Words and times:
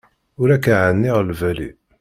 Ur 0.41 0.49
ak-ɛniɣ 0.55 1.17
lbali. 1.29 1.69